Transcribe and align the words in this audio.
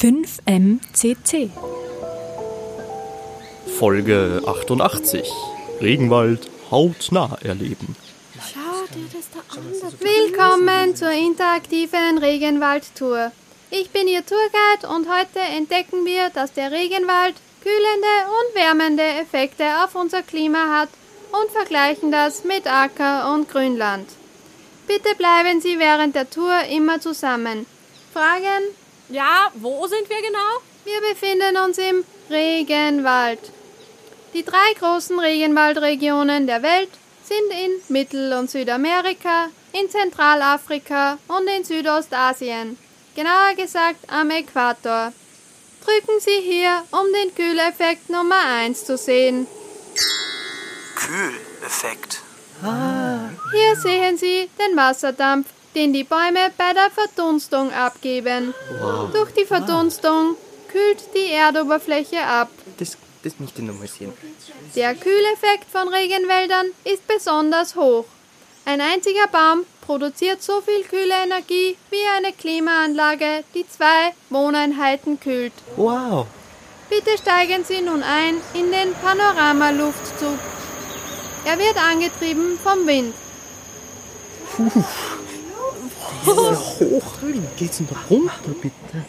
5MCC 0.00 1.50
Folge 3.80 4.42
88 4.46 5.28
Regenwald 5.80 6.48
hautnah 6.70 7.36
erleben. 7.42 7.96
Willkommen 9.98 10.94
zur 10.94 11.10
interaktiven 11.10 12.18
Regenwaldtour. 12.18 13.32
Ich 13.70 13.90
bin 13.90 14.06
Ihr 14.06 14.24
Tourguide 14.24 14.86
und 14.94 15.08
heute 15.12 15.40
entdecken 15.40 16.04
wir, 16.04 16.30
dass 16.30 16.52
der 16.52 16.70
Regenwald 16.70 17.34
kühlende 17.60 18.14
und 18.38 18.54
wärmende 18.54 19.02
Effekte 19.02 19.64
auf 19.82 19.96
unser 19.96 20.22
Klima 20.22 20.78
hat 20.78 20.90
und 21.32 21.50
vergleichen 21.50 22.12
das 22.12 22.44
mit 22.44 22.68
Acker- 22.68 23.34
und 23.34 23.48
Grünland. 23.48 24.08
Bitte 24.86 25.16
bleiben 25.16 25.60
Sie 25.60 25.80
während 25.80 26.14
der 26.14 26.30
Tour 26.30 26.56
immer 26.70 27.00
zusammen. 27.00 27.66
Fragen? 28.12 28.62
Ja, 29.10 29.50
wo 29.54 29.86
sind 29.86 30.08
wir 30.10 30.20
genau? 30.20 30.60
Wir 30.84 31.00
befinden 31.00 31.56
uns 31.56 31.78
im 31.78 32.04
Regenwald. 32.28 33.40
Die 34.34 34.44
drei 34.44 34.74
großen 34.78 35.18
Regenwaldregionen 35.18 36.46
der 36.46 36.62
Welt 36.62 36.90
sind 37.24 37.50
in 37.50 37.80
Mittel- 37.88 38.34
und 38.34 38.50
Südamerika, 38.50 39.48
in 39.72 39.88
Zentralafrika 39.88 41.18
und 41.28 41.48
in 41.48 41.64
Südostasien, 41.64 42.78
genauer 43.14 43.54
gesagt 43.56 44.00
am 44.08 44.30
Äquator. 44.30 45.12
Drücken 45.84 46.20
Sie 46.20 46.40
hier, 46.42 46.84
um 46.90 47.06
den 47.12 47.34
Kühleffekt 47.34 48.10
Nummer 48.10 48.44
1 48.44 48.84
zu 48.84 48.98
sehen. 48.98 49.46
Kühleffekt. 50.96 52.20
Hier 52.60 53.76
sehen 53.76 54.18
Sie 54.18 54.50
den 54.58 54.76
Wasserdampf, 54.76 55.46
den 55.74 55.92
die 55.92 56.04
Bäume 56.04 56.50
bei 56.56 56.72
der 56.72 56.90
Verdunstung 56.90 57.72
abgeben. 57.72 58.54
Durch 59.12 59.30
die 59.32 59.44
Verdunstung 59.44 60.36
kühlt 60.70 60.98
die 61.14 61.32
Erdoberfläche 61.32 62.22
ab. 62.22 62.50
Das, 62.78 62.96
das 63.22 63.38
möchte 63.38 63.62
ich 63.62 63.68
noch 63.68 63.78
mal 63.78 63.88
sehen. 63.88 64.12
Der 64.74 64.94
Kühleffekt 64.94 65.70
von 65.70 65.88
Regenwäldern 65.88 66.66
ist 66.84 67.06
besonders 67.06 67.76
hoch. 67.76 68.04
Ein 68.64 68.80
einziger 68.80 69.26
Baum 69.28 69.64
produziert 69.80 70.42
so 70.42 70.60
viel 70.60 70.84
kühle 70.84 71.14
Energie 71.24 71.76
wie 71.90 72.06
eine 72.16 72.32
Klimaanlage, 72.34 73.44
die 73.54 73.66
zwei 73.66 74.12
Wohneinheiten 74.28 75.18
kühlt. 75.18 75.54
Wow. 75.76 76.26
Bitte 76.90 77.16
steigen 77.16 77.64
Sie 77.64 77.80
nun 77.80 78.02
ein 78.02 78.36
in 78.52 78.70
den 78.70 78.94
Panoramaluftzug. 78.94 80.38
Er 81.44 81.58
wird 81.58 81.76
angetrieben 81.76 82.58
vom 82.62 82.86
Wind. 82.86 83.14
Hoch. 86.28 87.18
Geht's 87.56 87.78
denn 87.78 87.88
da 87.88 87.96
runter, 88.10 88.54
bitte? 88.60 89.04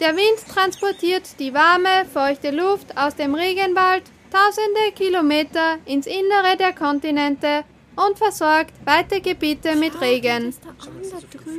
Der 0.00 0.14
Wind 0.14 0.46
transportiert 0.52 1.24
die 1.40 1.52
warme, 1.52 2.06
feuchte 2.12 2.50
Luft 2.50 2.96
aus 2.96 3.16
dem 3.16 3.34
Regenwald 3.34 4.04
tausende 4.30 4.92
Kilometer 4.94 5.78
ins 5.86 6.06
Innere 6.06 6.56
der 6.58 6.72
Kontinente 6.72 7.64
und 7.96 8.16
versorgt 8.16 8.74
weite 8.84 9.20
Gebiete 9.20 9.74
mit 9.74 10.00
Regen. 10.00 10.54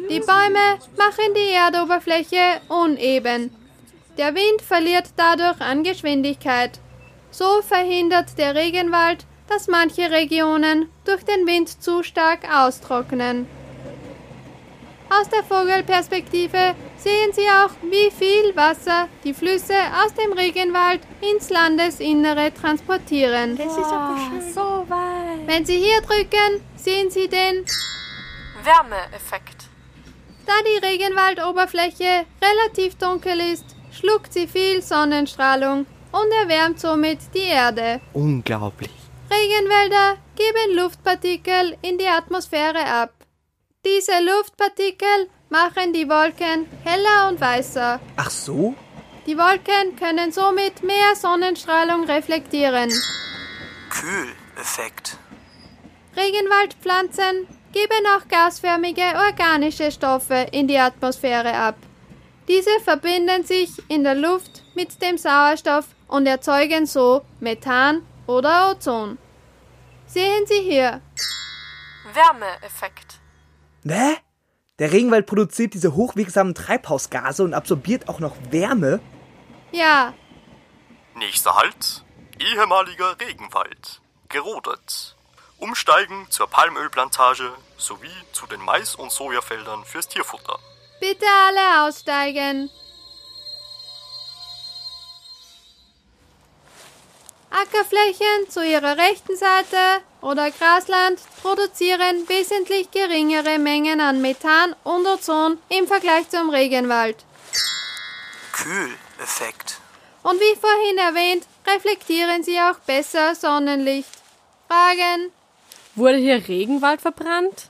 Die 0.09 0.19
Bäume 0.19 0.79
machen 0.97 1.33
die 1.35 1.53
Erdoberfläche 1.53 2.61
uneben. 2.69 3.51
Der 4.17 4.33
Wind 4.35 4.61
verliert 4.61 5.09
dadurch 5.17 5.59
an 5.61 5.83
Geschwindigkeit. 5.83 6.79
So 7.31 7.61
verhindert 7.61 8.37
der 8.37 8.55
Regenwald, 8.55 9.25
dass 9.47 9.67
manche 9.67 10.09
Regionen 10.11 10.89
durch 11.05 11.23
den 11.23 11.45
Wind 11.45 11.81
zu 11.81 12.03
stark 12.03 12.41
austrocknen. 12.53 13.47
Aus 15.09 15.27
der 15.29 15.43
Vogelperspektive 15.43 16.75
sehen 16.97 17.31
Sie 17.33 17.47
auch, 17.47 17.71
wie 17.81 18.11
viel 18.11 18.55
Wasser 18.55 19.07
die 19.23 19.33
Flüsse 19.33 19.73
aus 20.03 20.13
dem 20.13 20.33
Regenwald 20.33 21.01
ins 21.21 21.49
Landesinnere 21.49 22.53
transportieren. 22.53 23.57
Das 23.57 23.75
ist 23.75 23.91
aber 23.91 24.17
schön. 24.17 24.53
So 24.53 24.85
weit. 24.87 25.47
Wenn 25.47 25.65
Sie 25.65 25.77
hier 25.77 26.01
drücken, 26.01 26.61
sehen 26.75 27.09
Sie 27.09 27.27
den, 27.27 27.65
Wärmeeffekt. 28.63 29.65
da 30.45 30.53
die 30.65 30.85
Regenwaldoberfläche 30.85 32.25
relativ 32.41 32.95
dunkel 32.95 33.39
ist, 33.39 33.65
schluckt 33.91 34.33
sie 34.33 34.47
viel 34.47 34.81
Sonnenstrahlung 34.81 35.85
und 36.11 36.31
erwärmt 36.43 36.79
somit 36.79 37.19
die 37.33 37.47
Erde. 37.49 38.01
Unglaublich. 38.13 38.91
Regenwälder 39.31 40.17
geben 40.35 40.77
Luftpartikel 40.77 41.77
in 41.81 41.97
die 41.97 42.07
Atmosphäre 42.07 42.83
ab. 42.85 43.13
Diese 43.85 44.11
Luftpartikel 44.23 45.29
machen 45.49 45.93
die 45.93 46.07
Wolken 46.09 46.67
heller 46.83 47.29
und 47.29 47.39
weißer. 47.39 47.99
Ach 48.17 48.29
so? 48.29 48.75
Die 49.25 49.37
Wolken 49.37 49.95
können 49.95 50.31
somit 50.33 50.83
mehr 50.83 51.15
Sonnenstrahlung 51.15 52.03
reflektieren. 52.03 52.91
Kühleffekt. 53.89 55.17
Regenwaldpflanzen 56.15 57.47
geben 57.71 58.05
auch 58.15 58.27
gasförmige 58.27 59.01
organische 59.01 59.91
Stoffe 59.91 60.47
in 60.51 60.67
die 60.67 60.77
Atmosphäre 60.77 61.53
ab. 61.53 61.75
Diese 62.49 62.79
verbinden 62.83 63.45
sich 63.45 63.71
in 63.89 64.03
der 64.03 64.15
Luft 64.15 64.63
mit 64.75 65.01
dem 65.01 65.17
Sauerstoff 65.17 65.85
und 66.07 66.25
erzeugen 66.25 66.85
so 66.85 67.21
Methan 67.39 68.05
oder 68.27 68.71
Ozon. 68.71 69.17
Sehen 70.07 70.45
Sie 70.47 70.61
hier, 70.61 71.01
Wärmeeffekt. 72.13 73.08
Ne? 73.83 74.17
Der 74.79 74.91
Regenwald 74.91 75.25
produziert 75.25 75.73
diese 75.73 75.93
hochwirksamen 75.95 76.55
Treibhausgase 76.55 77.43
und 77.43 77.53
absorbiert 77.53 78.07
auch 78.07 78.19
noch 78.19 78.35
Wärme. 78.51 78.99
ja, 79.71 80.13
Nächster 81.15 81.55
Halt: 81.55 82.03
ehemaliger 82.39 83.19
Regenwald. 83.19 84.01
Gerodet. 84.29 85.15
Umsteigen 85.57 86.27
zur 86.29 86.47
Palmölplantage 86.47 87.51
sowie 87.77 88.07
zu 88.31 88.47
den 88.47 88.61
Mais- 88.61 88.95
und 88.95 89.11
Sojafeldern 89.11 89.83
fürs 89.83 90.07
Tierfutter. 90.07 90.57
bitte 91.01 91.25
alle 91.47 91.83
aussteigen. 91.87 92.69
Ackerflächen 97.69 98.49
zu 98.49 98.65
ihrer 98.65 98.97
rechten 98.97 99.35
Seite 99.35 100.01
oder 100.21 100.49
Grasland 100.51 101.19
produzieren 101.41 102.27
wesentlich 102.27 102.89
geringere 102.91 103.59
Mengen 103.59 104.01
an 104.01 104.21
Methan 104.21 104.75
und 104.83 105.05
Ozon 105.05 105.59
im 105.69 105.87
Vergleich 105.87 106.29
zum 106.29 106.49
Regenwald. 106.49 107.17
Kühleffekt. 108.53 109.77
Und 110.23 110.39
wie 110.39 110.59
vorhin 110.59 110.97
erwähnt, 110.97 111.45
reflektieren 111.65 112.43
sie 112.43 112.59
auch 112.59 112.79
besser 112.79 113.35
Sonnenlicht. 113.35 114.09
Fragen? 114.67 115.31
Wurde 115.95 116.17
hier 116.17 116.47
Regenwald 116.47 117.01
verbrannt? 117.01 117.69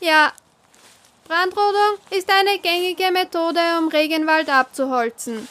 Ja. 0.00 0.32
Brandrodung 1.26 1.98
ist 2.10 2.30
eine 2.30 2.58
gängige 2.58 3.10
Methode, 3.10 3.60
um 3.78 3.88
Regenwald 3.88 4.48
abzuholzen. 4.48 5.48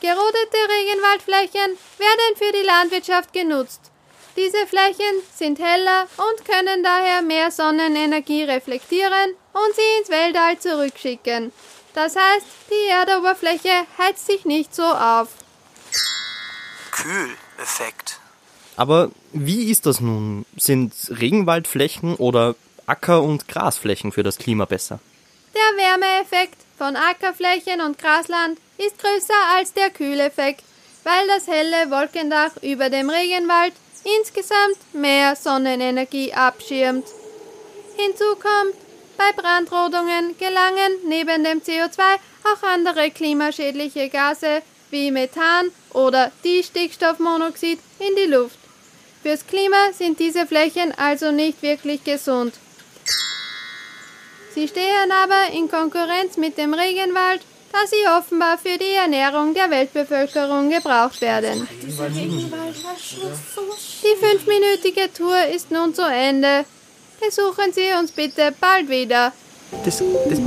Gerodete 0.00 0.58
Regenwaldflächen 0.68 1.76
werden 1.98 2.36
für 2.36 2.52
die 2.52 2.64
Landwirtschaft 2.64 3.32
genutzt. 3.32 3.80
Diese 4.36 4.66
Flächen 4.68 5.22
sind 5.34 5.58
heller 5.58 6.06
und 6.16 6.44
können 6.44 6.84
daher 6.84 7.22
mehr 7.22 7.50
Sonnenenergie 7.50 8.44
reflektieren 8.44 9.34
und 9.52 9.74
sie 9.74 9.98
ins 10.00 10.10
Weltall 10.10 10.58
zurückschicken. 10.60 11.52
Das 11.94 12.14
heißt, 12.14 12.46
die 12.70 12.90
Erdoberfläche 12.90 13.86
heizt 13.98 14.26
sich 14.26 14.44
nicht 14.44 14.72
so 14.72 14.84
auf. 14.84 15.28
Kühleffekt. 16.92 18.20
Aber 18.76 19.10
wie 19.32 19.68
ist 19.72 19.86
das 19.86 20.00
nun? 20.00 20.46
Sind 20.56 20.92
Regenwaldflächen 21.08 22.14
oder 22.14 22.54
Acker- 22.86 23.24
und 23.24 23.48
Grasflächen 23.48 24.12
für 24.12 24.22
das 24.22 24.38
Klima 24.38 24.64
besser? 24.66 25.00
Der 25.54 25.84
Wärmeeffekt 25.84 26.67
von 26.78 26.96
Ackerflächen 26.96 27.80
und 27.80 27.98
Grasland 27.98 28.58
ist 28.78 28.98
größer 28.98 29.56
als 29.56 29.72
der 29.72 29.90
Kühleffekt, 29.90 30.62
weil 31.04 31.26
das 31.26 31.46
helle 31.48 31.90
Wolkendach 31.90 32.52
über 32.62 32.88
dem 32.88 33.10
Regenwald 33.10 33.74
insgesamt 34.18 34.78
mehr 34.92 35.34
Sonnenenergie 35.36 36.32
abschirmt. 36.32 37.06
Hinzu 37.96 38.36
kommt, 38.36 38.76
bei 39.16 39.32
Brandrodungen 39.32 40.38
gelangen 40.38 40.92
neben 41.08 41.42
dem 41.42 41.60
CO2 41.60 42.00
auch 42.44 42.62
andere 42.62 43.10
klimaschädliche 43.10 44.08
Gase 44.08 44.62
wie 44.90 45.10
Methan 45.10 45.70
oder 45.92 46.30
Distickstoffmonoxid 46.44 47.80
in 47.98 48.16
die 48.16 48.30
Luft. 48.30 48.58
Fürs 49.22 49.44
Klima 49.46 49.92
sind 49.92 50.20
diese 50.20 50.46
Flächen 50.46 50.92
also 50.96 51.32
nicht 51.32 51.60
wirklich 51.62 52.04
gesund. 52.04 52.54
Sie 54.54 54.66
stehen 54.68 55.10
aber 55.12 55.52
in 55.52 55.68
Konkurrenz 55.70 56.36
mit 56.36 56.58
dem 56.58 56.74
Regenwald, 56.74 57.42
da 57.72 57.78
sie 57.86 58.06
offenbar 58.18 58.58
für 58.58 58.78
die 58.78 58.94
Ernährung 58.94 59.54
der 59.54 59.70
Weltbevölkerung 59.70 60.70
gebraucht 60.70 61.20
werden. 61.20 61.68
Die 64.02 64.16
fünfminütige 64.16 65.12
Tour 65.12 65.44
ist 65.54 65.70
nun 65.70 65.94
zu 65.94 66.02
Ende. 66.02 66.64
Besuchen 67.20 67.72
Sie 67.72 67.92
uns 67.98 68.12
bitte 68.12 68.54
bald 68.60 68.88
wieder. 68.88 69.32
Das, 69.84 69.98
das 70.28 70.38